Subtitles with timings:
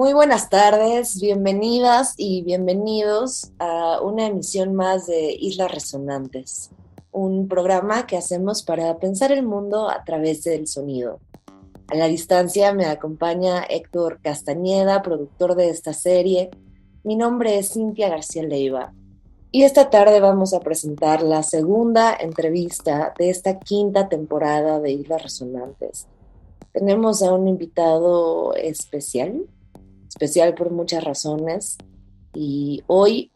[0.00, 6.70] Muy buenas tardes, bienvenidas y bienvenidos a una emisión más de Islas Resonantes,
[7.12, 11.20] un programa que hacemos para pensar el mundo a través del sonido.
[11.88, 16.48] A la distancia me acompaña Héctor Castañeda, productor de esta serie.
[17.04, 18.94] Mi nombre es Cintia García Leiva
[19.50, 25.24] y esta tarde vamos a presentar la segunda entrevista de esta quinta temporada de Islas
[25.24, 26.06] Resonantes.
[26.72, 29.44] Tenemos a un invitado especial,
[30.10, 31.78] especial por muchas razones,
[32.34, 33.30] y hoy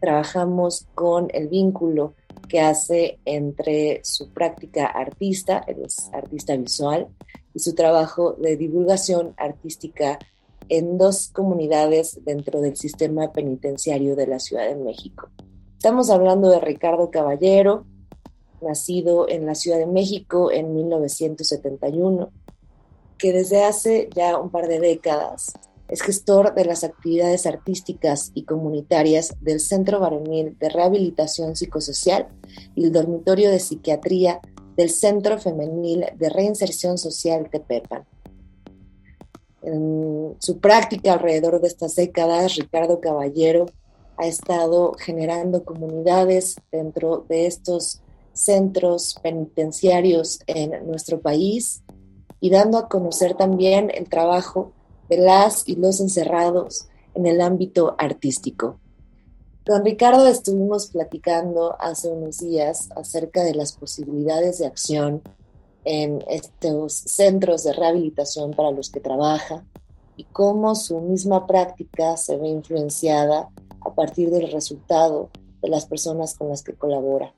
[0.00, 2.14] trabajamos con el vínculo
[2.48, 7.08] que hace entre su práctica artista, él es artista visual,
[7.52, 10.18] y su trabajo de divulgación artística
[10.70, 15.28] en dos comunidades dentro del sistema penitenciario de la Ciudad de México.
[15.76, 17.84] Estamos hablando de Ricardo Caballero,
[18.62, 22.32] nacido en la Ciudad de México en 1971,
[23.18, 25.52] que desde hace ya un par de décadas
[25.88, 32.28] es gestor de las actividades artísticas y comunitarias del Centro Varonil de Rehabilitación Psicosocial
[32.74, 34.40] y el Dormitorio de Psiquiatría
[34.76, 38.04] del Centro Femenil de Reinserción Social Tepepan.
[39.62, 43.66] En su práctica alrededor de estas décadas, Ricardo Caballero
[44.16, 48.00] ha estado generando comunidades dentro de estos
[48.32, 51.82] centros penitenciarios en nuestro país
[52.40, 54.72] y dando a conocer también el trabajo
[55.08, 58.78] de las y los encerrados en el ámbito artístico.
[59.66, 65.22] Con Ricardo estuvimos platicando hace unos días acerca de las posibilidades de acción
[65.84, 69.64] en estos centros de rehabilitación para los que trabaja
[70.16, 73.48] y cómo su misma práctica se ve influenciada
[73.80, 75.30] a partir del resultado
[75.62, 77.34] de las personas con las que colabora.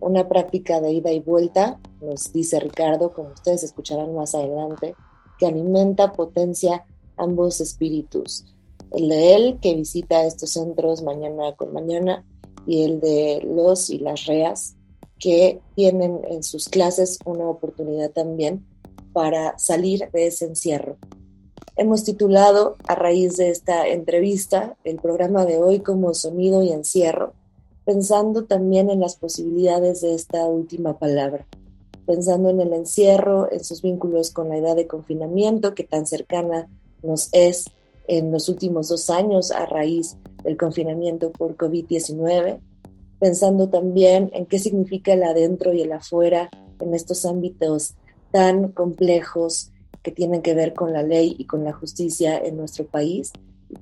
[0.00, 4.94] Una práctica de ida y vuelta, nos dice Ricardo, como ustedes escucharán más adelante,
[5.38, 6.84] que alimenta, potencia
[7.16, 8.44] ambos espíritus.
[8.90, 12.24] El de él que visita estos centros mañana con mañana
[12.66, 14.76] y el de los y las reas
[15.18, 18.64] que tienen en sus clases una oportunidad también
[19.12, 20.96] para salir de ese encierro,
[21.76, 27.32] Hemos titulado, a raíz de esta entrevista, el programa de hoy como Sonido y Encierro,
[27.84, 31.48] pensando también en las posibilidades de esta última palabra,
[32.06, 36.68] pensando en el encierro, en sus vínculos con la edad de confinamiento que tan cercana
[37.04, 37.66] nos es
[38.08, 42.60] en los últimos dos años a raíz del confinamiento por COVID-19,
[43.18, 46.50] pensando también en qué significa el adentro y el afuera
[46.80, 47.94] en estos ámbitos
[48.30, 49.70] tan complejos
[50.02, 53.32] que tienen que ver con la ley y con la justicia en nuestro país,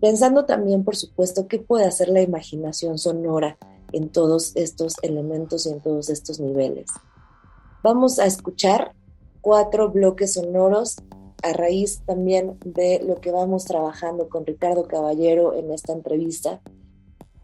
[0.00, 3.58] pensando también, por supuesto, qué puede hacer la imaginación sonora
[3.92, 6.86] en todos estos elementos y en todos estos niveles.
[7.82, 8.92] Vamos a escuchar
[9.40, 10.96] cuatro bloques sonoros
[11.42, 16.60] a raíz también de lo que vamos trabajando con Ricardo Caballero en esta entrevista.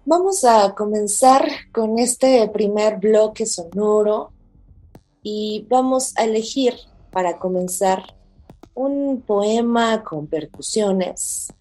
[0.04, 4.32] Vamos a comenzar con este primer bloque sonoro
[5.22, 6.74] y vamos a elegir
[7.10, 8.02] para comenzar
[8.74, 11.52] un poema con percusiones,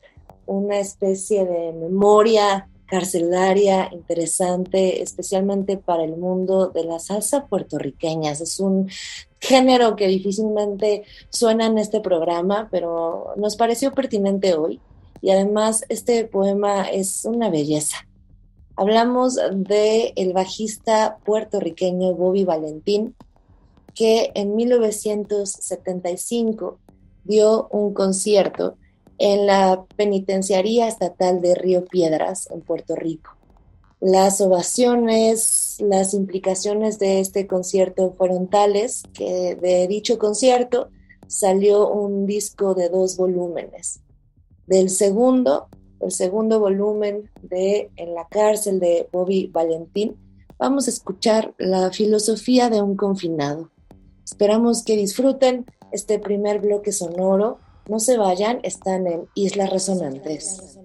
[0.45, 8.41] una especie de memoria carcelaria interesante, especialmente para el mundo de la salsa puertorriqueñas.
[8.41, 8.89] Es un
[9.39, 14.81] género que difícilmente suena en este programa, pero nos pareció pertinente hoy.
[15.21, 17.97] Y además este poema es una belleza.
[18.75, 23.15] Hablamos de bajista puertorriqueño Bobby Valentín,
[23.95, 26.77] que en 1975
[27.23, 28.77] dio un concierto
[29.17, 33.31] en la Penitenciaría Estatal de Río Piedras, en Puerto Rico.
[33.99, 40.89] Las ovaciones, las implicaciones de este concierto fueron tales que de dicho concierto
[41.27, 44.01] salió un disco de dos volúmenes.
[44.67, 45.67] Del segundo,
[45.99, 50.15] el segundo volumen de En la cárcel de Bobby Valentín,
[50.59, 53.71] vamos a escuchar la filosofía de un confinado.
[54.23, 57.59] Esperamos que disfruten este primer bloque sonoro.
[57.87, 60.77] No se vayan, están en Islas Resonantes.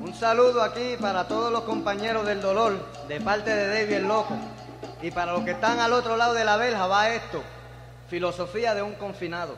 [0.00, 4.34] Un saludo aquí para todos los compañeros del dolor de parte de David el Loco.
[5.00, 7.40] Y para los que están al otro lado de la verja va esto,
[8.08, 9.54] filosofía de un confinado.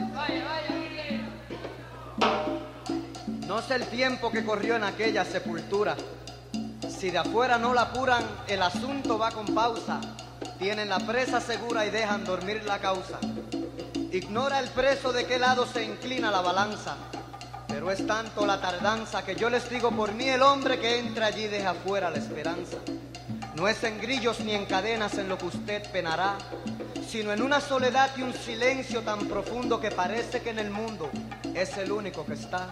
[0.00, 0.87] Vaya, vaya.
[3.46, 5.96] No sé el tiempo que corrió en aquella sepultura.
[6.88, 10.00] Si de afuera no la apuran, el asunto va con pausa.
[10.58, 13.18] Tienen la presa segura y dejan dormir la causa.
[14.12, 16.96] Ignora el preso de qué lado se inclina la balanza.
[17.68, 21.26] Pero es tanto la tardanza que yo les digo por mí el hombre que entra
[21.26, 22.78] allí deja fuera la esperanza.
[23.58, 26.38] No es en grillos ni en cadenas en lo que usted penará,
[27.08, 31.10] sino en una soledad y un silencio tan profundo que parece que en el mundo
[31.54, 32.68] es el único que está.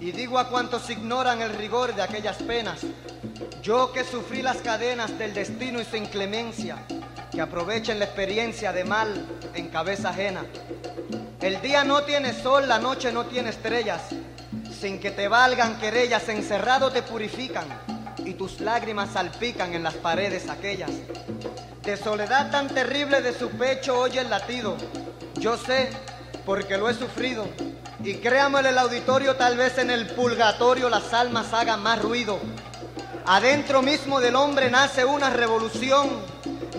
[0.00, 2.80] Y digo a cuantos ignoran el rigor de aquellas penas,
[3.62, 6.78] yo que sufrí las cadenas del destino y su inclemencia,
[7.30, 10.44] que aprovechen la experiencia de mal en cabeza ajena.
[11.40, 14.02] El día no tiene sol, la noche no tiene estrellas.
[14.80, 17.91] Sin que te valgan querellas, encerrado te purifican
[18.24, 20.90] y tus lágrimas salpican en las paredes aquellas.
[21.82, 24.76] De soledad tan terrible de su pecho oye el latido.
[25.34, 25.90] Yo sé,
[26.44, 27.46] porque lo he sufrido.
[28.02, 32.38] Y créame el auditorio, tal vez en el purgatorio las almas hagan más ruido.
[33.26, 36.08] Adentro mismo del hombre nace una revolución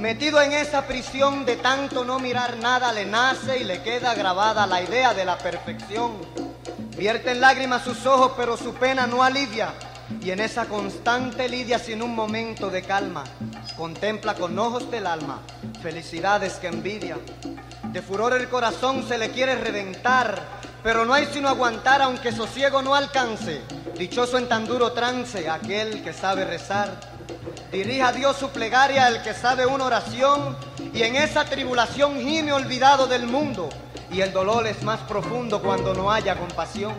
[0.03, 4.67] Metido en esa prisión de tanto no mirar nada, le nace y le queda grabada
[4.67, 6.17] la idea de la perfección.
[6.97, 9.73] Vierte en lágrimas sus ojos, pero su pena no alivia.
[10.21, 13.23] Y en esa constante lidia sin un momento de calma,
[13.77, 15.41] contempla con ojos del alma
[15.81, 17.17] felicidades que envidia.
[17.91, 20.41] De furor el corazón se le quiere reventar,
[20.81, 23.61] pero no hay sino aguantar aunque sosiego no alcance.
[23.97, 27.13] Dichoso en tan duro trance aquel que sabe rezar
[27.73, 30.55] Dirija a Dios su plegaria el que sabe una oración
[30.93, 33.67] y en esa tribulación gime olvidado del mundo
[34.11, 36.93] y el dolor es más profundo cuando no haya compasión.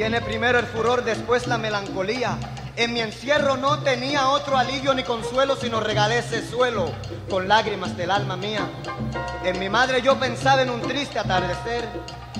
[0.00, 2.38] Viene primero el furor, después la melancolía.
[2.74, 6.90] En mi encierro no tenía otro alivio ni consuelo, sino regalé ese suelo
[7.28, 8.66] con lágrimas del alma mía.
[9.44, 11.86] En mi madre yo pensaba en un triste atardecer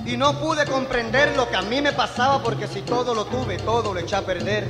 [0.07, 3.59] y no pude comprender lo que a mí me pasaba porque si todo lo tuve,
[3.59, 4.67] todo lo eché a perder.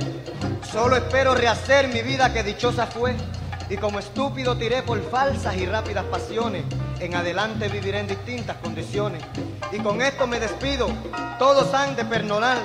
[0.69, 3.15] Solo espero rehacer mi vida que dichosa fue
[3.71, 6.65] y como estúpido tiré por falsas y rápidas pasiones.
[6.99, 9.23] En adelante viviré en distintas condiciones.
[9.71, 10.89] Y con esto me despido.
[11.39, 12.57] Todos han de perdonar.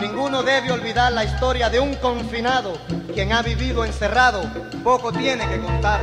[0.00, 2.72] Ninguno debe olvidar la historia de un confinado.
[3.14, 4.42] Quien ha vivido encerrado,
[4.82, 6.00] poco tiene que contar.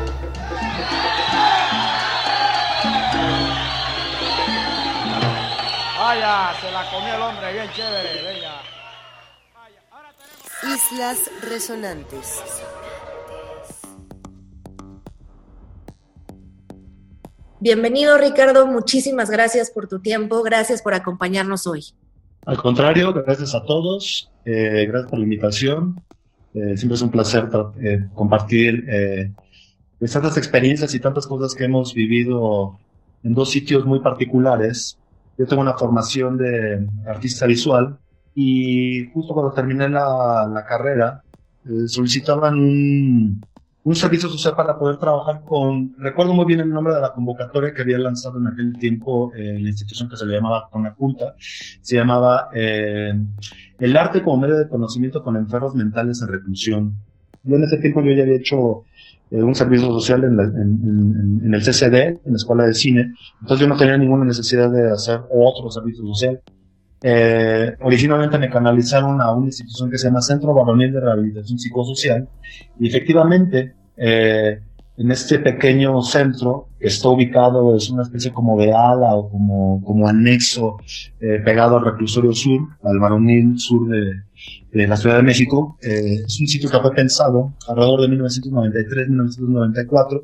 [5.99, 8.61] Vaya, se la comió el hombre, bien chévere, venga.
[10.63, 12.41] Islas Resonantes.
[17.61, 21.85] Bienvenido Ricardo, muchísimas gracias por tu tiempo, gracias por acompañarnos hoy.
[22.45, 26.01] Al contrario, gracias a todos, eh, gracias por la invitación.
[26.53, 27.47] Eh, siempre es un placer
[27.81, 28.85] eh, compartir
[29.97, 32.77] pues, tantas experiencias y tantas cosas que hemos vivido
[33.23, 34.97] en dos sitios muy particulares
[35.37, 37.97] yo tengo una formación de artista visual
[38.33, 41.23] y justo cuando terminé la, la carrera
[41.87, 43.41] solicitaban un,
[43.85, 47.73] un, servicio social para poder trabajar con, recuerdo muy bien el nombre de la convocatoria
[47.73, 51.95] que había lanzado en aquel tiempo eh, la institución que se le llamaba Conaculta, se
[51.95, 53.13] llamaba eh,
[53.79, 56.95] El arte como medio de conocimiento con enfermos mentales en reclusión.
[57.43, 58.83] Yo en ese tiempo yo ya había hecho
[59.31, 60.39] eh, un servicio social en,
[61.45, 63.13] en, el CCD, en la Escuela de Cine.
[63.41, 66.41] Entonces yo no tenía ninguna necesidad de hacer otro servicio social.
[67.07, 72.27] Eh, originalmente me canalizaron a una institución que se llama Centro Varonil de Rehabilitación Psicosocial
[72.79, 74.59] y efectivamente eh,
[74.97, 79.83] en este pequeño centro que está ubicado, es una especie como de ala o como,
[79.83, 80.77] como anexo
[81.19, 84.23] eh, pegado al reclusorio sur, al varonil sur de,
[84.71, 85.77] de la Ciudad de México.
[85.83, 90.23] Eh, es un sitio que fue pensado alrededor de 1993-1994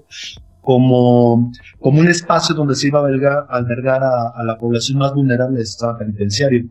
[0.61, 3.05] como, como un espacio donde se iba a
[3.49, 6.65] albergar, a, la población más vulnerable del sistema penitenciario,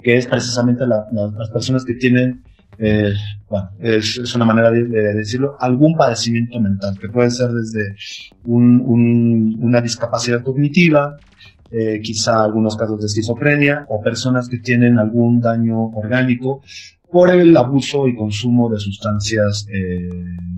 [0.00, 2.42] que es precisamente la, la, las personas que tienen
[2.78, 3.12] eh,
[3.48, 7.94] bueno, es, una manera de, de, decirlo, algún padecimiento mental, que puede ser desde
[8.44, 11.16] un, una discapacidad cognitiva,
[11.70, 16.62] eh, quizá algunos casos de esquizofrenia, o personas que tienen algún daño orgánico
[17.12, 20.08] por el abuso y consumo de sustancias, eh,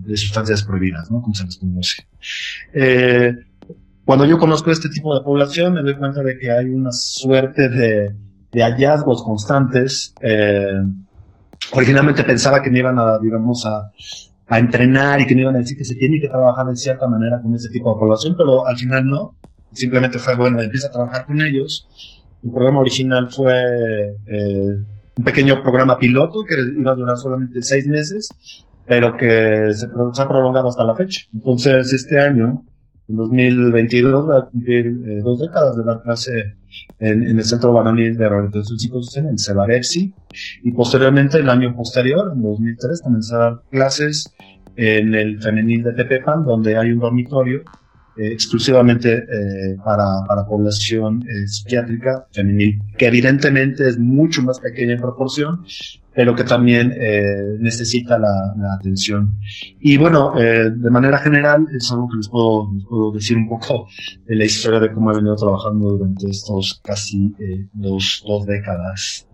[0.07, 1.21] de sustancias prohibidas, ¿no?
[1.21, 2.07] Como se les conoce.
[2.73, 3.35] Eh,
[4.05, 7.69] cuando yo conozco este tipo de población, me doy cuenta de que hay una suerte
[7.69, 8.15] de,
[8.53, 10.81] de hallazgos constantes, eh,
[11.73, 13.91] originalmente pensaba que me iban a, digamos, a,
[14.47, 17.09] a entrenar y que me iban a decir que se tiene que trabajar de cierta
[17.09, 19.35] manera con ese tipo de población, pero al final no.
[19.73, 21.89] Simplemente fue, bueno, empieza a trabajar con ellos.
[22.45, 24.77] El programa original fue eh,
[25.17, 28.29] un pequeño programa piloto que iba a durar solamente seis meses,
[28.87, 31.23] pero que se, se ha prolongado hasta la fecha.
[31.33, 32.65] Entonces, este año,
[33.09, 36.57] en 2022, va a cumplir eh, dos décadas de dar clase
[36.99, 40.15] en, en el Centro Varonil de Rehabilitación Psicosocial, en Cebarepsi,
[40.63, 44.35] y posteriormente, el año posterior, en 2003, comencé a dar clases
[44.77, 47.63] en el femenil de Tepepan, donde hay un dormitorio
[48.17, 54.93] eh, exclusivamente eh, para, para población eh, psiquiátrica femenil, que evidentemente es mucho más pequeña
[54.93, 55.65] en proporción,
[56.15, 56.95] pero que también
[57.59, 59.37] necesita la, atención.
[59.81, 63.89] Y bueno, de manera general, es algo que les puedo, decir un poco
[64.25, 67.35] de la historia de cómo he venido trabajando durante estos casi
[67.73, 69.27] dos, dos décadas.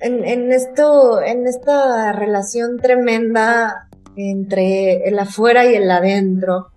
[0.00, 6.70] En, en, esto, en esta relación tremenda entre el afuera y el adentro,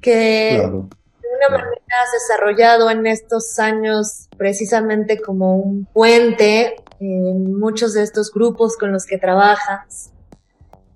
[0.00, 0.88] que claro,
[1.22, 1.64] de una claro.
[1.64, 8.76] manera has desarrollado en estos años precisamente como un puente en muchos de estos grupos
[8.76, 10.12] con los que trabajas.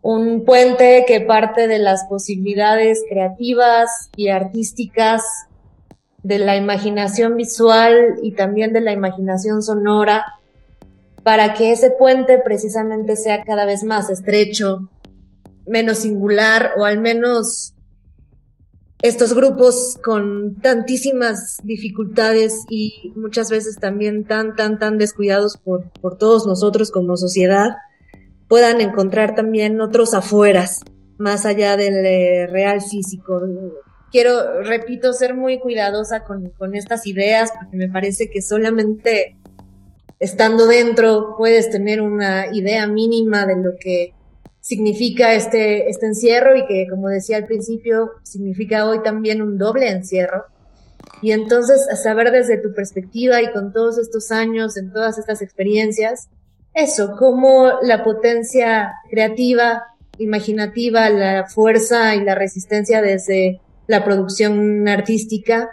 [0.02, 5.22] Un puente que parte de las posibilidades creativas y artísticas,
[6.22, 10.24] de la imaginación visual y también de la imaginación sonora,
[11.22, 14.90] para que ese puente precisamente sea cada vez más estrecho,
[15.66, 17.74] menos singular o al menos
[19.04, 26.16] estos grupos con tantísimas dificultades y muchas veces también tan, tan, tan descuidados por, por
[26.16, 27.76] todos nosotros como sociedad,
[28.48, 30.80] puedan encontrar también otros afueras,
[31.18, 33.42] más allá del eh, real físico.
[34.10, 39.36] Quiero, repito, ser muy cuidadosa con, con estas ideas porque me parece que solamente
[40.18, 44.14] estando dentro puedes tener una idea mínima de lo que
[44.64, 49.90] significa este, este encierro y que, como decía al principio, significa hoy también un doble
[49.90, 50.46] encierro.
[51.20, 55.42] Y entonces, a saber desde tu perspectiva y con todos estos años, en todas estas
[55.42, 56.30] experiencias,
[56.72, 59.84] eso, cómo la potencia creativa,
[60.16, 65.68] imaginativa, la fuerza y la resistencia desde la producción artística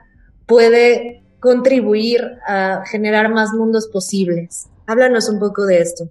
[0.46, 4.68] puede contribuir a generar más mundos posibles.
[4.86, 6.10] Háblanos un poco de esto.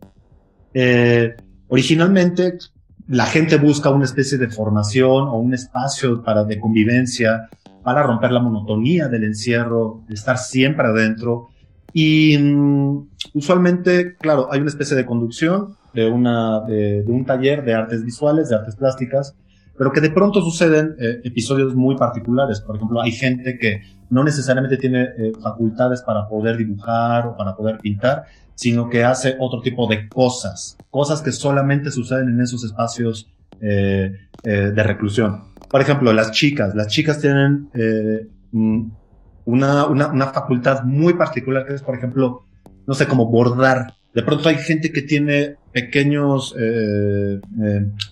[0.72, 1.36] Eh,
[1.70, 2.58] Originalmente,
[3.06, 7.48] la gente busca una especie de formación o un espacio para de convivencia,
[7.82, 11.48] para romper la monotonía del encierro, estar siempre adentro.
[11.92, 17.74] Y um, usualmente, claro, hay una especie de conducción de, una, de, un taller de
[17.74, 19.36] artes visuales, de artes plásticas,
[19.78, 22.60] pero que de pronto suceden eh, episodios muy particulares.
[22.60, 27.54] Por ejemplo, hay gente que no necesariamente tiene eh, facultades para poder dibujar o para
[27.54, 28.24] poder pintar,
[28.60, 33.26] sino que hace otro tipo de cosas, cosas que solamente suceden en esos espacios
[33.58, 34.12] eh,
[34.44, 35.44] eh, de reclusión.
[35.70, 41.72] Por ejemplo, las chicas, las chicas tienen eh, una, una, una, facultad muy particular que
[41.72, 42.42] es, por ejemplo,
[42.86, 43.94] no sé, como bordar.
[44.12, 46.54] De pronto hay gente que tiene pequeños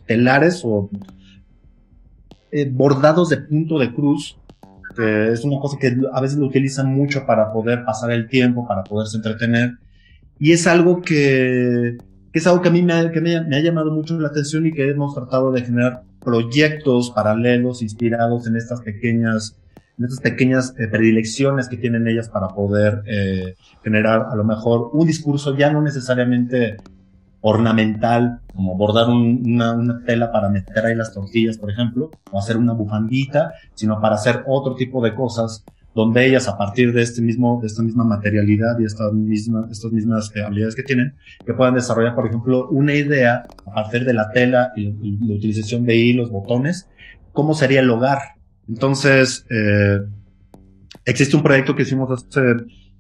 [0.07, 0.88] telares o
[2.71, 4.38] bordados de punto de cruz,
[4.97, 8.83] es una cosa que a veces lo utilizan mucho para poder pasar el tiempo, para
[8.83, 9.76] poderse entretener
[10.38, 11.99] y es algo que,
[12.33, 14.66] que es algo que a mí me ha, que me, ha llamado mucho la atención
[14.66, 19.57] y que hemos tratado de generar proyectos paralelos inspirados en estas pequeñas
[19.99, 24.90] en estas pequeñas eh, predilecciones que tienen ellas para poder eh, generar a lo mejor
[24.92, 26.76] un discurso ya no necesariamente
[27.40, 32.38] ornamental, como bordar un, una, una, tela para meter ahí las tortillas, por ejemplo, o
[32.38, 35.64] hacer una bufandita, sino para hacer otro tipo de cosas
[35.95, 40.42] donde ellas a partir de este mismo, de esta misma materialidad y estas mismas eh,
[40.42, 41.14] habilidades que tienen,
[41.45, 45.35] que puedan desarrollar, por ejemplo, una idea a partir de la tela y, y la
[45.35, 46.88] utilización de hilos, botones,
[47.33, 48.18] cómo sería el hogar.
[48.68, 50.00] Entonces, eh,
[51.04, 52.40] existe un proyecto que hicimos hace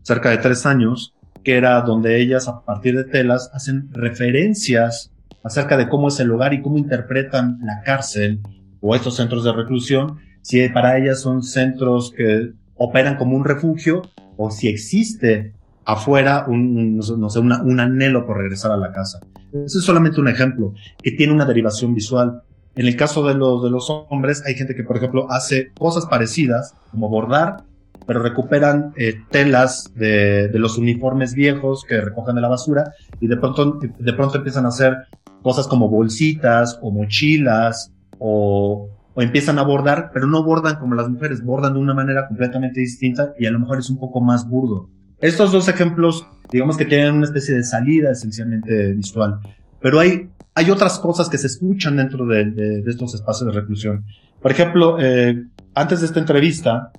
[0.02, 1.14] cerca de tres años,
[1.44, 5.12] que era donde ellas a partir de telas hacen referencias
[5.44, 8.40] acerca de cómo es el hogar y cómo interpretan la cárcel
[8.80, 14.02] o estos centros de reclusión, si para ellas son centros que operan como un refugio
[14.36, 15.52] o si existe
[15.84, 19.20] afuera un, no sé, un anhelo por regresar a la casa.
[19.52, 22.42] Ese es solamente un ejemplo que tiene una derivación visual.
[22.76, 26.06] En el caso de los, de los hombres, hay gente que, por ejemplo, hace cosas
[26.06, 27.64] parecidas, como bordar,
[28.06, 33.26] pero recuperan eh, telas de, de, los uniformes viejos que recogen de la basura y
[33.26, 34.96] de pronto, de pronto empiezan a hacer
[35.42, 41.08] cosas como bolsitas o mochilas o, o empiezan a bordar, pero no bordan como las
[41.08, 44.48] mujeres, bordan de una manera completamente distinta y a lo mejor es un poco más
[44.48, 44.90] burdo.
[45.18, 49.40] Estos dos ejemplos, digamos que tienen una especie de salida esencialmente visual,
[49.82, 54.04] pero hay, hay otras cosas que se escuchan dentro de, estos espacios de reclusión.
[54.40, 56.92] Por ejemplo, eh, antes de esta entrevista,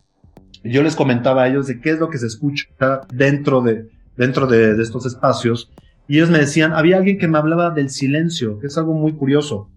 [0.62, 2.68] yo les comentaba a ellos de qué es lo que se escucha
[3.14, 5.72] dentro de, dentro de, de estos espacios
[6.10, 9.14] y ellos me decían, había alguien que me hablaba del silencio, que es algo muy
[9.14, 9.70] curioso.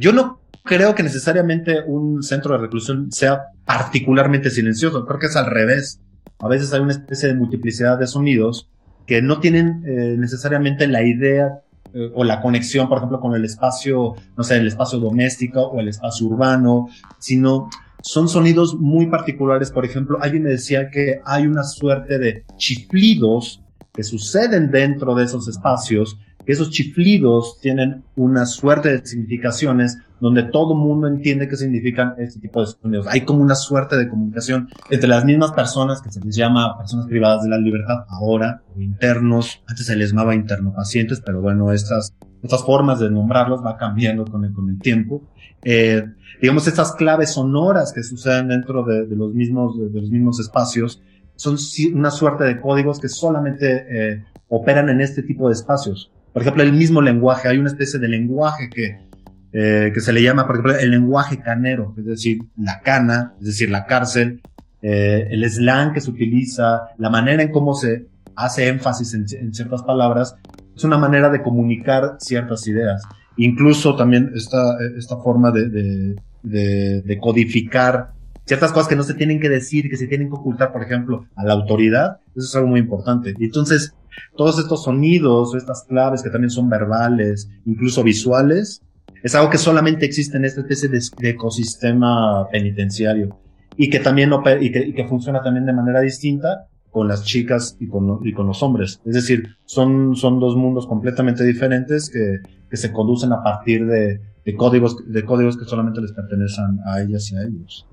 [0.00, 5.36] Yo no creo que necesariamente un centro de reclusión sea particularmente silencioso, creo que es
[5.36, 6.00] al revés.
[6.40, 8.68] A veces hay una especie de multiplicidad de sonidos
[9.06, 11.62] que no tienen eh, necesariamente la idea
[11.94, 15.80] eh, o la conexión, por ejemplo, con el espacio, no sé, el espacio doméstico o
[15.80, 17.70] el espacio urbano, sino
[18.02, 19.70] son sonidos muy particulares.
[19.70, 23.62] Por ejemplo, alguien me decía que hay una suerte de chiflidos
[23.94, 30.44] que suceden dentro de esos espacios, que esos chiflidos tienen una suerte de significaciones donde
[30.44, 33.06] todo mundo entiende qué significan este tipo de sonidos.
[33.08, 37.06] Hay como una suerte de comunicación entre las mismas personas que se les llama personas
[37.06, 41.72] privadas de la libertad ahora, o internos, antes se les llamaba interno pacientes, pero bueno,
[41.72, 45.22] estas, estas formas de nombrarlos va cambiando con el, con el tiempo.
[45.62, 46.04] Eh,
[46.40, 51.02] digamos, estas claves sonoras que suceden dentro de, los mismos, de los mismos espacios,
[51.34, 51.56] son
[51.94, 56.10] una suerte de códigos que solamente eh, operan en este tipo de espacios.
[56.32, 59.05] Por ejemplo, el mismo lenguaje, hay una especie de lenguaje que,
[59.52, 63.46] eh, que se le llama, por ejemplo, el lenguaje canero, es decir, la cana, es
[63.46, 64.42] decir, la cárcel,
[64.82, 69.54] eh, el slang que se utiliza, la manera en cómo se hace énfasis en, en,
[69.54, 70.36] ciertas palabras,
[70.74, 73.02] es una manera de comunicar ciertas ideas.
[73.36, 78.10] Incluso también esta, esta forma de, de, de, de codificar
[78.46, 81.26] ciertas cosas que no se tienen que decir, que se tienen que ocultar, por ejemplo,
[81.34, 83.34] a la autoridad, eso es algo muy importante.
[83.38, 83.92] Y entonces,
[84.36, 88.82] todos estos sonidos, estas claves que también son verbales, incluso visuales,
[89.22, 93.38] es algo que solamente existe en esta especie de, ecosistema penitenciario
[93.76, 94.30] y que también
[94.60, 98.46] y y que funciona también de manera distinta con las chicas y con, y con
[98.46, 99.00] los hombres.
[99.04, 102.38] Es decir, son, son dos mundos completamente diferentes que,
[102.70, 107.02] que se conducen a partir de, de, códigos, de códigos que solamente les pertenecen a
[107.02, 107.86] ellas y a ellos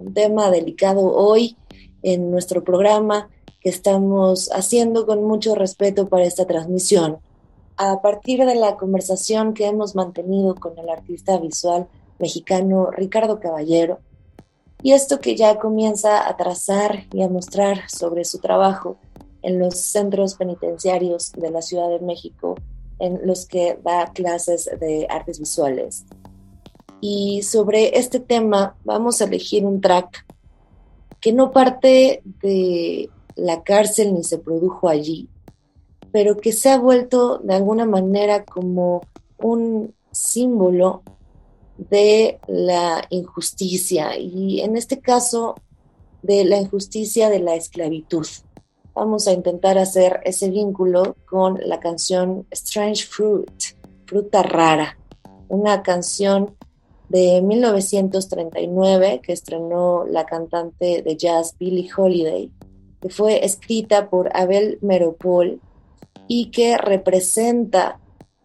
[0.00, 1.56] un tema delicado hoy
[2.02, 3.28] en nuestro programa
[3.60, 7.18] que estamos haciendo con mucho respeto para esta transmisión.
[7.82, 11.88] A partir de la conversación que hemos mantenido con el artista visual
[12.18, 14.00] mexicano Ricardo Caballero,
[14.82, 18.98] y esto que ya comienza a trazar y a mostrar sobre su trabajo
[19.40, 22.56] en los centros penitenciarios de la Ciudad de México,
[22.98, 26.04] en los que da clases de artes visuales.
[27.00, 30.26] Y sobre este tema vamos a elegir un track
[31.18, 35.30] que no parte de la cárcel ni se produjo allí,
[36.12, 39.02] pero que se ha vuelto de alguna manera como
[39.38, 41.02] un símbolo
[41.76, 45.54] de la injusticia y en este caso
[46.22, 48.26] de la injusticia de la esclavitud.
[48.94, 53.50] Vamos a intentar hacer ese vínculo con la canción Strange Fruit,
[54.04, 54.98] fruta rara,
[55.48, 56.54] una canción
[57.08, 62.52] de 1939 que estrenó la cantante de jazz Billie Holiday,
[63.00, 65.60] que fue escrita por Abel Meropol
[66.32, 67.98] y que representa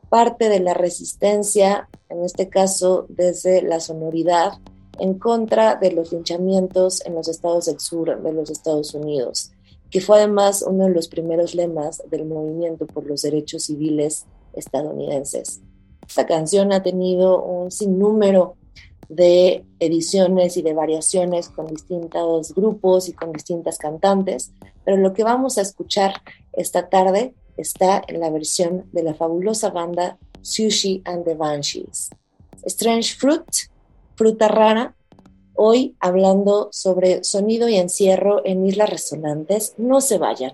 [0.09, 4.53] parte de la resistencia, en este caso desde la sonoridad,
[4.97, 9.51] en contra de los linchamientos en los estados del sur de los Estados Unidos,
[9.91, 15.61] que fue además uno de los primeros lemas del movimiento por los derechos civiles estadounidenses.
[16.07, 18.55] Esta canción ha tenido un sinnúmero
[19.09, 25.23] de ediciones y de variaciones con distintos grupos y con distintas cantantes, pero lo que
[25.23, 26.15] vamos a escuchar
[26.51, 32.09] esta tarde está en la versión de la fabulosa banda Sushi and the Banshees.
[32.65, 33.45] Strange Fruit,
[34.15, 34.95] fruta rara,
[35.55, 39.73] hoy hablando sobre sonido y encierro en islas resonantes.
[39.77, 40.53] No se vayan.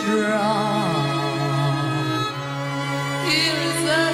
[0.00, 1.04] Strong.
[3.28, 4.09] Here's a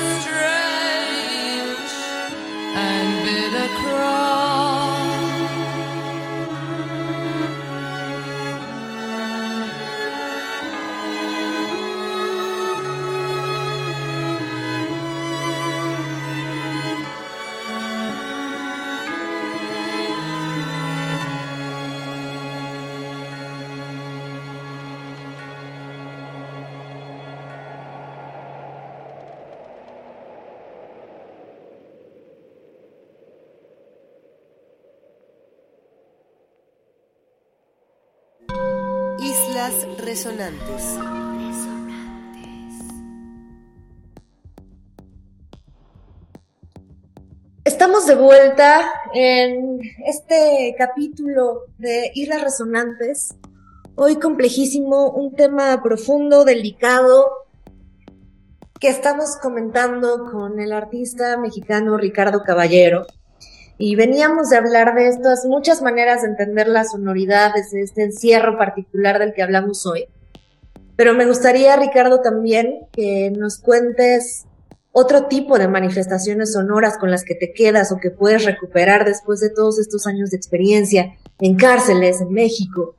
[40.17, 40.99] Resonantes.
[47.67, 48.81] Estamos de vuelta
[49.13, 53.35] en este capítulo de Islas Resonantes.
[53.95, 57.29] Hoy complejísimo, un tema profundo, delicado,
[58.81, 63.07] que estamos comentando con el artista mexicano Ricardo Caballero.
[63.79, 68.57] Y veníamos de hablar de estas muchas maneras de entender las sonoridades de este encierro
[68.57, 70.07] particular del que hablamos hoy.
[70.97, 74.47] Pero me gustaría, Ricardo, también que nos cuentes
[74.93, 79.41] otro tipo de manifestaciones sonoras con las que te quedas o que puedes recuperar después
[79.41, 82.97] de todos estos años de experiencia en cárceles en México.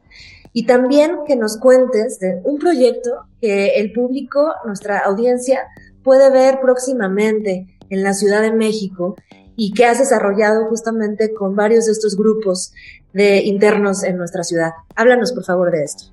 [0.54, 5.62] Y también que nos cuentes de un proyecto que el público, nuestra audiencia,
[6.04, 9.16] puede ver próximamente en la Ciudad de México
[9.60, 12.72] y que has desarrollado justamente con varios de estos grupos
[13.12, 14.70] de internos en nuestra ciudad.
[14.96, 16.06] Háblanos, por favor, de esto.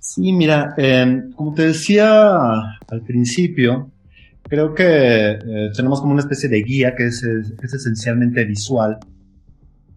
[0.00, 2.36] Sí, mira, eh, como te decía
[2.88, 3.90] al principio,
[4.44, 4.84] creo que
[5.32, 8.98] eh, tenemos como una especie de guía que es, es, es esencialmente visual.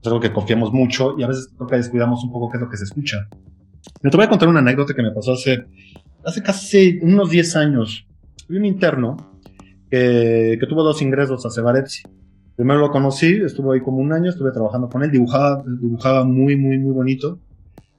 [0.01, 2.61] Es algo que confiamos mucho y a veces creo que descuidamos un poco qué es
[2.61, 3.27] lo que se escucha.
[4.01, 5.65] Me te voy a contar una anécdota que me pasó hace,
[6.25, 8.07] hace casi unos 10 años.
[8.49, 9.17] Hay un interno
[9.91, 12.01] que tuvo dos ingresos a Cebarepsi.
[12.55, 16.55] Primero lo conocí, estuvo ahí como un año, estuve trabajando con él, dibujaba, dibujaba muy,
[16.55, 17.39] muy, muy bonito.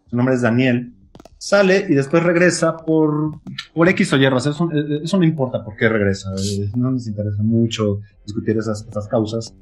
[0.08, 0.92] Su nombre es Daniel.
[1.38, 3.40] Sale y después regresa por,
[3.74, 4.52] por X o Y razón.
[4.52, 4.68] Eso,
[5.02, 6.32] eso no importa por qué regresa.
[6.36, 9.54] eh, No nos interesa mucho discutir esas, esas causas.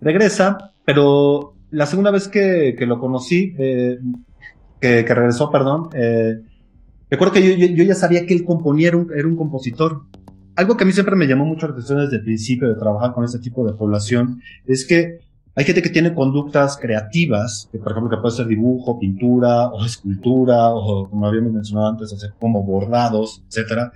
[0.00, 3.98] Regresa, pero la segunda vez que, que lo conocí, eh,
[4.80, 6.40] que, que regresó, perdón, eh,
[7.10, 10.02] recuerdo que yo, yo, yo ya sabía que él componía, era un, era un compositor
[10.56, 13.12] algo que a mí siempre me llamó mucho la atención desde el principio de trabajar
[13.12, 15.18] con este tipo de población es que
[15.56, 19.84] hay gente que tiene conductas creativas, que por ejemplo que puede ser dibujo, pintura o
[19.84, 23.92] escultura o como habíamos mencionado antes, hacer como bordados, etcétera,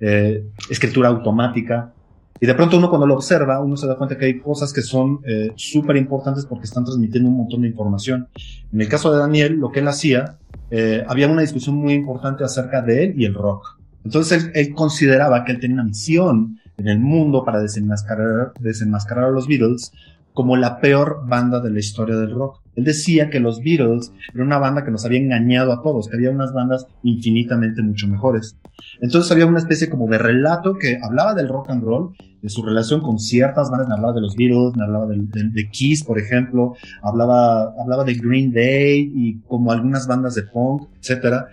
[0.00, 1.92] eh, escritura automática.
[2.40, 4.80] Y de pronto uno cuando lo observa, uno se da cuenta que hay cosas que
[4.80, 8.28] son eh, súper importantes porque están transmitiendo un montón de información.
[8.72, 10.38] En el caso de Daniel, lo que él hacía,
[10.70, 13.81] eh, había una discusión muy importante acerca de él y el rock.
[14.04, 19.30] Entonces él, consideraba que él tenía una misión en el mundo para desenmascarar, desenmascarar a
[19.30, 19.92] los Beatles
[20.32, 22.62] como la peor banda de la historia del rock.
[22.74, 26.16] Él decía que los Beatles era una banda que nos había engañado a todos, que
[26.16, 28.56] había unas bandas infinitamente mucho mejores.
[29.00, 32.62] Entonces había una especie como de relato que hablaba del rock and roll, de su
[32.62, 36.02] relación con ciertas bandas, me hablaba de los Beatles, me hablaba de, de, de Kiss,
[36.02, 41.48] por ejemplo, hablaba, hablaba de Green Day y como algunas bandas de punk, etcétera.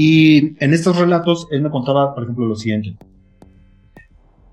[0.00, 2.96] Y en estos relatos, él me contaba, por ejemplo, lo siguiente.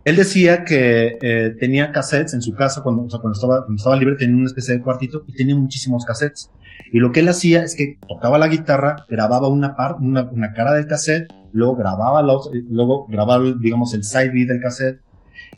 [0.04, 3.76] Él decía que eh, tenía cassettes en su casa cuando, o sea, cuando, estaba, cuando
[3.76, 6.50] estaba libre, tenía una especie de cuartito y tenía muchísimos cassettes.
[6.92, 10.52] Y lo que él hacía es que tocaba la guitarra, grababa una parte, una, una,
[10.52, 15.00] cara del cassette, luego grababa luego grababa, digamos, el side B del cassette.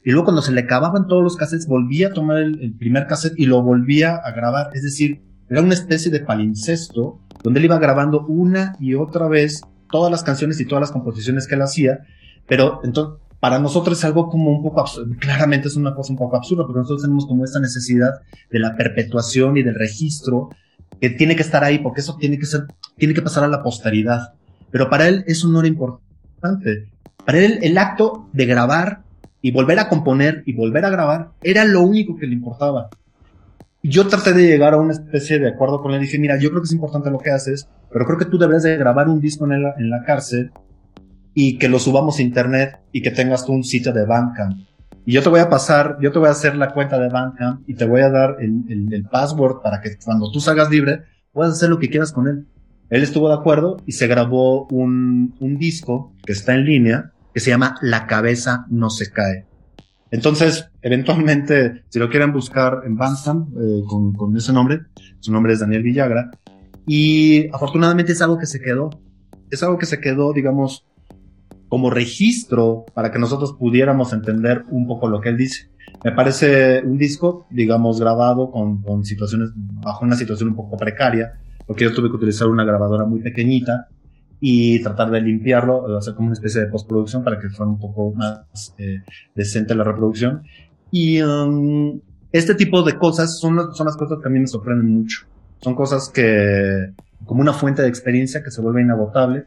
[0.04, 3.08] Y luego cuando se le acababan todos los cassettes, volvía a tomar el, el primer
[3.08, 4.70] cassette y lo volvía a grabar.
[4.74, 9.62] Es decir, era una especie de palincesto donde él iba grabando una y otra vez
[9.90, 12.00] todas las canciones y todas las composiciones que él hacía,
[12.48, 16.18] pero entonces para nosotros es algo como un poco absurdo, claramente es una cosa un
[16.18, 20.50] poco absurda, porque nosotros tenemos como esta necesidad de la perpetuación y del registro
[21.00, 22.66] que tiene que estar ahí, porque eso tiene que ser,
[22.98, 24.34] tiene que pasar a la posteridad.
[24.72, 26.90] Pero para él eso no era importante.
[27.26, 29.04] Para él el acto de grabar
[29.42, 32.90] y volver a componer y volver a grabar era lo único que le importaba.
[33.84, 36.02] Yo traté de llegar a una especie de acuerdo con él.
[36.02, 38.64] Dije, mira, yo creo que es importante lo que haces, pero creo que tú deberías
[38.64, 40.52] de grabar un disco en la, en la cárcel
[41.34, 44.58] y que lo subamos a internet y que tengas tú un sitio de Bandcamp.
[45.06, 47.62] y yo te voy a pasar, yo te voy a hacer la cuenta de Bandcamp
[47.70, 51.54] y te voy a dar el, el, password para que cuando tú salgas libre puedas
[51.54, 52.48] hacer lo que quieras con él.
[52.90, 57.40] Él estuvo de acuerdo y se grabó un, un disco que está en línea que
[57.40, 59.46] se llama La cabeza no se cae.
[60.10, 64.80] Entonces, eventualmente, si lo quieren buscar en Bandcamp eh, con, con ese nombre,
[65.20, 66.32] su nombre es Daniel Villagra,
[66.88, 68.90] y afortunadamente es algo que se quedó.
[69.52, 70.86] Es algo que se quedó, digamos,
[71.68, 75.70] como registro para que nosotros pudiéramos entender un poco lo que él dice.
[76.04, 81.34] Me parece un disco, digamos, grabado con, con situaciones, bajo una situación un poco precaria,
[81.66, 83.90] porque yo tuve que utilizar una grabadora muy pequeñita
[84.40, 88.14] y tratar de limpiarlo, hacer como una especie de postproducción para que fuera un poco
[88.14, 89.02] más eh,
[89.36, 90.44] decente la reproducción.
[90.90, 92.00] Y um,
[92.32, 95.28] este tipo de cosas son, son las cosas que a mí me sorprenden mucho.
[95.62, 96.92] Son cosas que,
[97.26, 99.46] como una fuente de experiencia que se vuelve inagotable.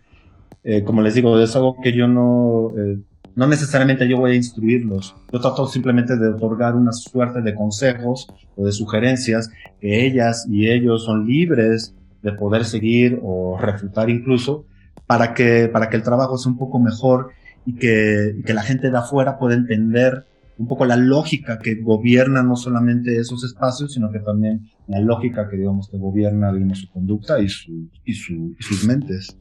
[0.62, 2.98] Eh, como les digo, es algo que yo no, eh,
[3.34, 5.14] no necesariamente yo voy a instruirlos.
[5.32, 10.68] Yo trato simplemente de otorgar una suerte de consejos o de sugerencias que ellas y
[10.68, 14.66] ellos son libres de poder seguir o refutar incluso
[15.06, 17.30] para que, para que el trabajo sea un poco mejor
[17.64, 20.24] y que, y que la gente de afuera pueda entender
[20.60, 25.48] un poco la lógica que gobierna no solamente esos espacios, sino que también la lógica
[25.48, 29.38] que digamos que gobierna digamos, su conducta y, su, y, su, y sus mentes.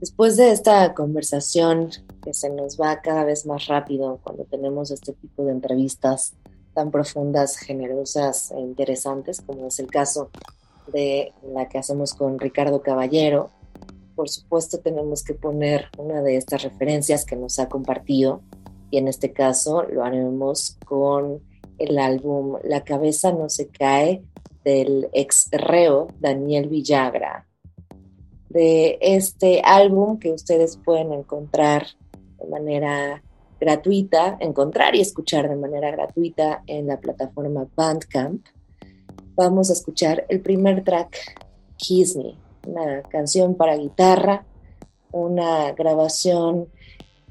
[0.00, 1.90] Después de esta conversación
[2.22, 6.32] que se nos va cada vez más rápido cuando tenemos este tipo de entrevistas
[6.72, 10.30] tan profundas, generosas e interesantes, como es el caso
[10.90, 13.50] de la que hacemos con Ricardo Caballero.
[14.14, 18.40] Por supuesto, tenemos que poner una de estas referencias que nos ha compartido,
[18.94, 21.42] y en este caso lo haremos con
[21.78, 24.22] el álbum La cabeza no se cae
[24.62, 27.44] del ex reo Daniel Villagra.
[28.48, 31.88] De este álbum que ustedes pueden encontrar
[32.38, 33.20] de manera
[33.58, 38.46] gratuita, encontrar y escuchar de manera gratuita en la plataforma Bandcamp.
[39.34, 41.16] Vamos a escuchar el primer track,
[41.78, 42.36] Kiss Me,
[42.68, 44.46] una canción para guitarra,
[45.10, 46.68] una grabación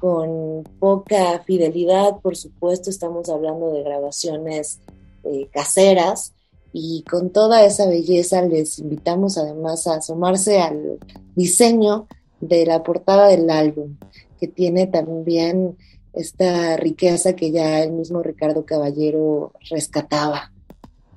[0.04, 4.78] con poca fidelidad, por supuesto, estamos hablando de grabaciones
[5.22, 6.34] eh, caseras
[6.74, 10.98] y con toda esa belleza les invitamos además a asomarse al
[11.34, 12.06] diseño
[12.42, 13.96] de la portada del álbum,
[14.38, 15.78] que tiene también
[16.12, 20.52] esta riqueza que ya el mismo Ricardo Caballero rescataba.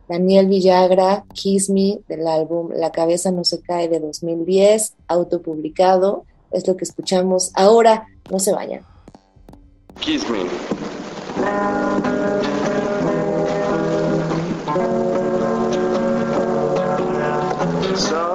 [0.07, 6.67] Daniel Villagra, Kiss Me, del álbum La cabeza no se cae de 2010, autopublicado, es
[6.67, 8.81] lo que escuchamos ahora, no se vayan.
[9.99, 10.45] Kiss Me.
[17.97, 18.26] So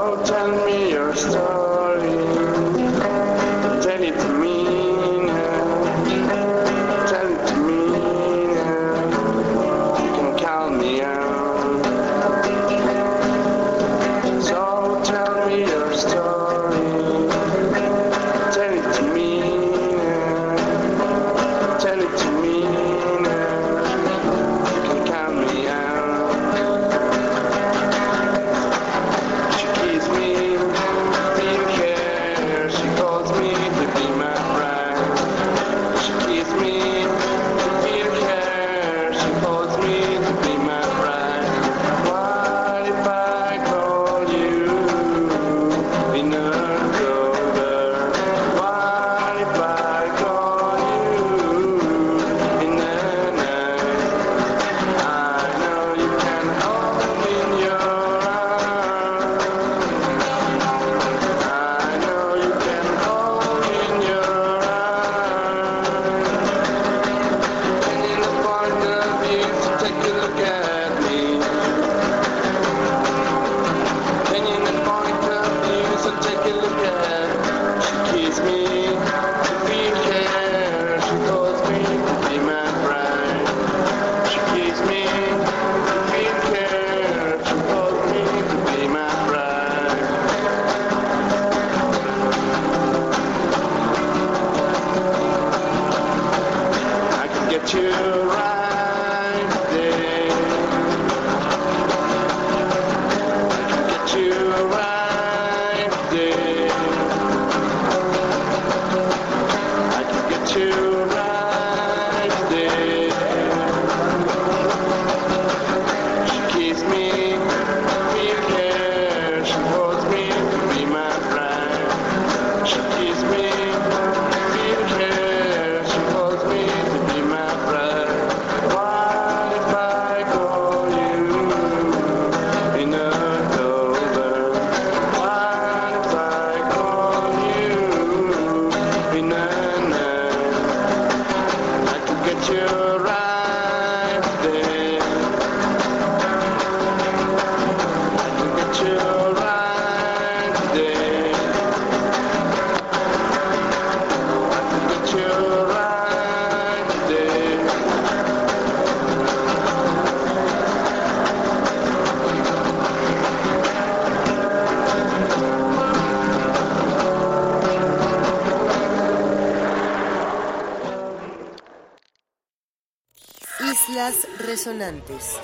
[174.65, 175.37] Resonantes.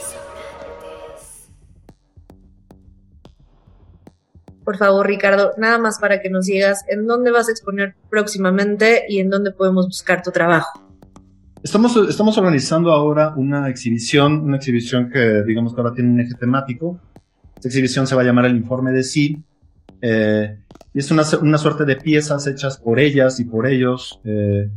[4.64, 9.06] Por favor, Ricardo, nada más para que nos digas en dónde vas a exponer próximamente
[9.08, 10.88] y en dónde podemos buscar tu trabajo.
[11.64, 16.34] Estamos, estamos organizando ahora una exhibición, una exhibición que digamos que ahora tiene un eje
[16.34, 17.00] temático.
[17.56, 19.42] Esta exhibición se va a llamar el informe de sí.
[20.00, 20.60] eh,
[20.94, 24.70] y es una, una suerte de piezas hechas por ellas y por ellos, eh,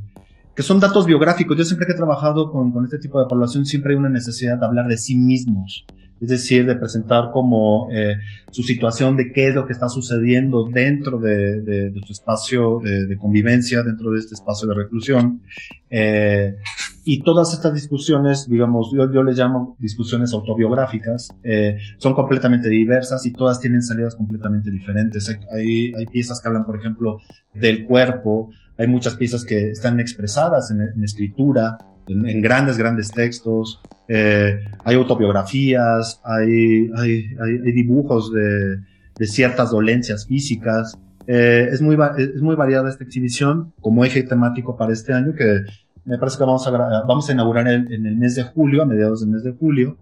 [0.56, 1.58] que son datos biográficos.
[1.58, 4.58] Yo siempre que he trabajado con, con este tipo de población, siempre hay una necesidad
[4.60, 5.86] de hablar de sí mismos.
[6.20, 8.16] Es decir, de presentar como eh,
[8.52, 12.80] su situación de qué es lo que está sucediendo dentro de, de, de su espacio
[12.84, 15.42] de, de, convivencia, dentro de este espacio de reclusión.
[15.90, 16.58] Eh,
[17.04, 23.26] y todas estas discusiones, digamos, yo, yo les llamo discusiones autobiográficas, eh, son completamente diversas
[23.26, 25.28] y todas tienen salidas completamente diferentes.
[25.52, 27.18] Hay, hay, piezas que hablan, por ejemplo,
[27.56, 28.52] del cuerpo,
[28.82, 34.60] hay muchas piezas que están expresadas en, en escritura, en, en, grandes, grandes textos, eh,
[34.84, 38.78] hay autobiografías, hay, hay, hay, hay dibujos de,
[39.18, 40.98] de, ciertas dolencias físicas.
[41.28, 45.62] Eh, es, muy, es muy variada esta exhibición como eje temático para este año que
[46.04, 48.86] me parece que vamos a, vamos a inaugurar en, en el mes de julio, a
[48.86, 49.98] mediados del mes de julio,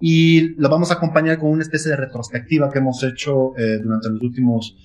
[0.00, 4.10] y lo vamos a acompañar con una especie de retrospectiva que hemos hecho eh, durante
[4.10, 4.76] los últimos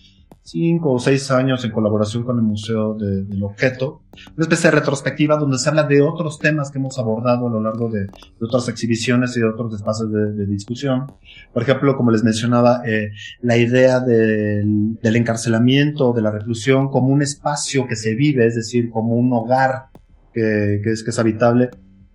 [0.45, 4.03] cinco o seis años en colaboración con el Museo de, del Objeto,
[4.37, 7.61] una especie de retrospectiva donde se habla de otros temas que hemos abordado a lo
[7.61, 11.07] largo de, de otras exhibiciones y de otros espacios de, de, discusión.
[11.51, 13.11] Por ejemplo, como les mencionaba, eh,
[13.41, 18.55] la idea del, del encarcelamiento, de la reclusión como un espacio que se vive, es
[18.55, 19.87] decir, como un hogar
[20.31, 21.71] que, que, es, que es habitable.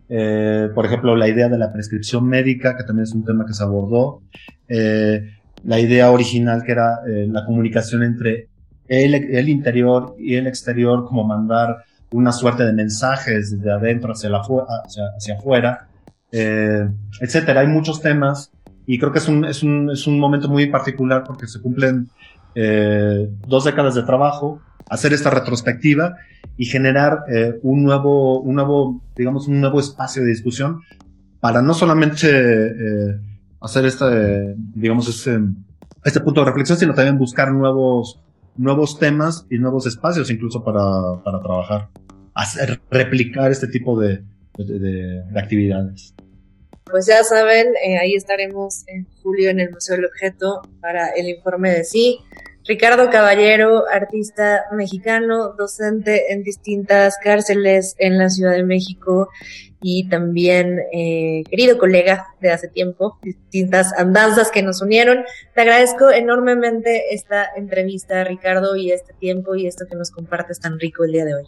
[0.09, 3.55] Eh, por ejemplo, la idea de la prescripción médica, que también es un tema que
[3.55, 4.23] se abordó.
[4.69, 8.49] Eh, la idea original que era eh, la comunicación entre
[8.89, 14.31] el, el, interior y el exterior, como mandar una suerte de mensajes desde adentro hacia,
[14.31, 15.89] la, hacia, hacia afuera,
[16.33, 16.89] eh,
[17.21, 17.61] etcétera.
[17.61, 18.51] Hay muchos temas
[18.87, 22.09] y creo que es un, es un, es un momento muy particular porque se cumplen
[22.55, 26.17] eh, dos décadas de trabajo, hacer esta retrospectiva
[26.57, 30.81] y generar eh, un nuevo, un nuevo, digamos, un nuevo espacio de discusión
[31.39, 33.21] para no solamente eh,
[33.61, 35.39] hacer este, digamos, este,
[36.05, 38.21] este punto de reflexión, sino también buscar nuevos,
[38.57, 41.89] nuevos temas y nuevos espacios incluso para, para trabajar,
[42.91, 44.23] replicar este tipo de,
[44.57, 46.15] de actividades.
[46.91, 51.29] Pues ya saben, eh, ahí estaremos en julio en el Museo del Objeto para el
[51.29, 52.19] informe de sí.
[52.67, 59.31] Ricardo Caballero, artista mexicano, docente en distintas cárceles en la Ciudad de México
[59.83, 65.25] y también eh, querido colega de hace tiempo, distintas andanzas que nos unieron.
[65.55, 70.79] Te agradezco enormemente esta entrevista, Ricardo, y este tiempo y esto que nos compartes tan
[70.79, 71.45] rico el día de hoy.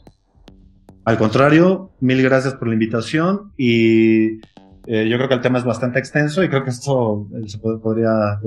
[1.05, 4.41] Al contrario, mil gracias por la invitación y
[4.87, 7.59] eh, yo creo que el tema es bastante extenso y creo que esto eh, se
[7.59, 8.39] podría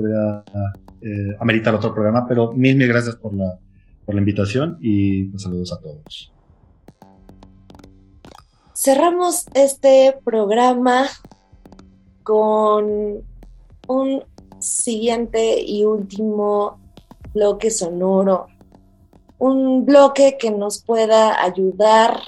[1.00, 3.58] eh, ameritar otro programa, pero mil, mil gracias por la,
[4.04, 6.32] por la invitación y pues, saludos a todos.
[8.74, 11.06] Cerramos este programa
[12.22, 13.24] con
[13.88, 14.24] un
[14.58, 16.78] siguiente y último
[17.32, 18.46] bloque sonoro.
[19.38, 22.20] Un bloque que nos pueda ayudar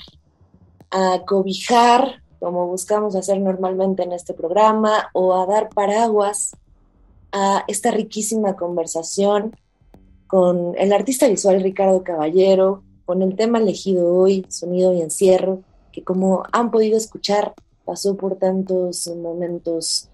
[0.91, 6.53] a cobijar, como buscamos hacer normalmente en este programa, o a dar paraguas
[7.33, 9.57] a esta riquísima conversación
[10.27, 15.63] con el artista visual Ricardo Caballero, con el tema elegido hoy, Sonido y Encierro,
[15.93, 17.55] que como han podido escuchar,
[17.85, 20.11] pasó por tantos momentos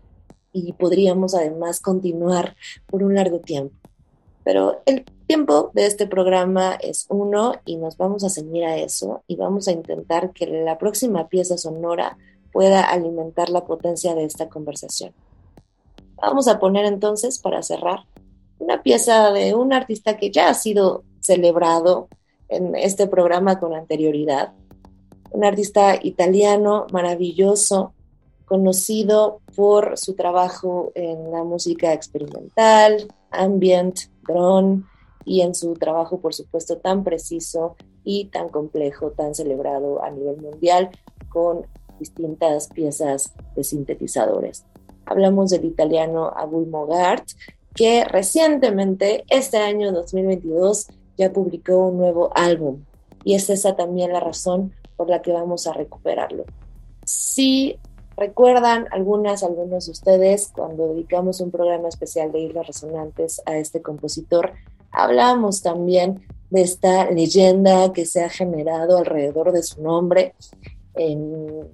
[0.53, 2.55] y podríamos además continuar
[2.87, 3.75] por un largo tiempo.
[4.45, 9.25] Pero el tiempo de este programa es uno y nos vamos a ceñir a eso
[9.27, 12.17] y vamos a intentar que la próxima pieza sonora
[12.53, 15.13] pueda alimentar la potencia de esta conversación.
[16.27, 18.07] Vamos a poner entonces, para cerrar,
[18.59, 22.09] una pieza de un artista que ya ha sido celebrado
[22.49, 24.55] en este programa con anterioridad,
[25.33, 27.93] un artista italiano maravilloso,
[28.47, 34.85] conocido por su trabajo en la música experimental, ambient, drone
[35.27, 40.39] y en su trabajo, por supuesto, tan preciso y tan complejo, tan celebrado a nivel
[40.39, 40.89] mundial
[41.29, 41.67] con
[41.99, 44.65] distintas piezas de sintetizadores.
[45.07, 47.25] Hablamos del italiano Abul Mogart,
[47.75, 52.85] que recientemente, este año 2022, ya publicó un nuevo álbum.
[53.25, 56.45] Y es esa también la razón por la que vamos a recuperarlo.
[57.05, 57.79] Si
[58.17, 63.83] recuerdan algunas, algunos de ustedes, cuando dedicamos un programa especial de Islas Resonantes a este
[63.83, 64.53] compositor,
[64.91, 70.35] hablamos también de esta leyenda que se ha generado alrededor de su nombre
[70.95, 71.69] en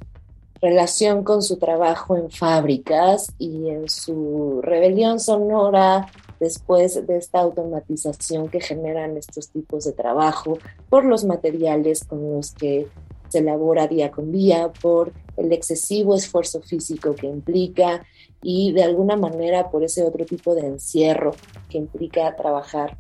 [0.61, 6.09] relación con su trabajo en fábricas y en su rebelión sonora
[6.39, 10.59] después de esta automatización que generan estos tipos de trabajo
[10.89, 12.89] por los materiales con los que
[13.29, 18.05] se elabora día con día, por el excesivo esfuerzo físico que implica
[18.43, 21.33] y de alguna manera por ese otro tipo de encierro
[21.69, 22.99] que implica trabajar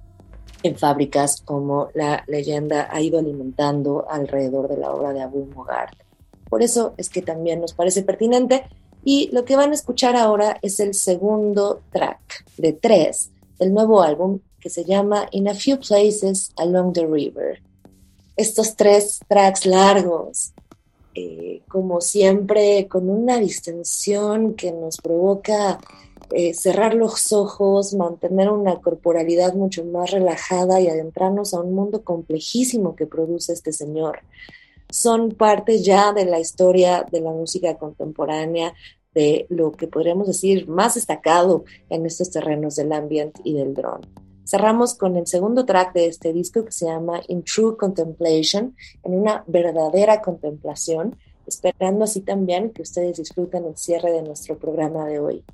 [0.63, 6.10] en fábricas como la leyenda ha ido alimentando alrededor de la obra de Abu Mogart.
[6.51, 8.65] Por eso es que también nos parece pertinente
[9.05, 14.03] y lo que van a escuchar ahora es el segundo track de tres del nuevo
[14.03, 17.63] álbum que se llama In a Few Places Along the River.
[18.37, 20.53] Estos tres tracks largos,
[21.15, 25.79] eh, como siempre, con una distensión que nos provoca
[26.33, 32.03] eh, cerrar los ojos, mantener una corporalidad mucho más relajada y adentrarnos a un mundo
[32.03, 34.21] complejísimo que produce este señor.
[34.91, 38.74] Son parte ya de la historia de la música contemporánea,
[39.14, 44.09] de lo que podríamos decir más destacado en estos terrenos del ambiente y del drone.
[44.45, 48.74] Cerramos con el segundo track de este disco que se llama In True Contemplation,
[49.05, 51.16] en una verdadera contemplación,
[51.47, 55.45] esperando así también que ustedes disfruten el cierre de nuestro programa de hoy.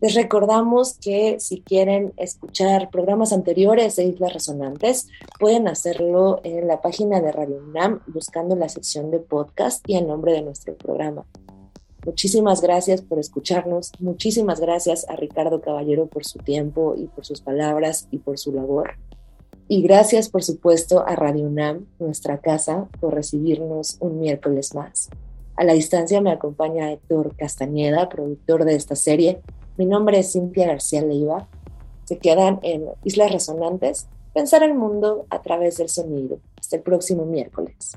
[0.00, 5.08] Les recordamos que si quieren escuchar programas anteriores de Islas Resonantes,
[5.40, 10.06] pueden hacerlo en la página de Radio UNAM buscando la sección de podcast y el
[10.06, 11.24] nombre de nuestro programa.
[12.06, 17.40] Muchísimas gracias por escucharnos, muchísimas gracias a Ricardo Caballero por su tiempo y por sus
[17.40, 18.92] palabras y por su labor.
[19.66, 25.10] Y gracias, por supuesto, a Radio UNAM, nuestra casa, por recibirnos un miércoles más.
[25.56, 29.42] A la distancia me acompaña Héctor Castañeda, productor de esta serie,
[29.78, 31.48] mi nombre es Cintia García Leiva.
[32.04, 36.40] Se quedan en Islas Resonantes, pensar el mundo a través del sonido.
[36.58, 37.96] Hasta el próximo miércoles.